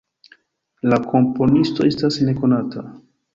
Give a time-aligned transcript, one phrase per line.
[0.93, 2.87] La komponisto estas nekonata.